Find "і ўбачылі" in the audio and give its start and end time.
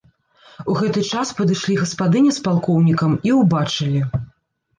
3.29-4.01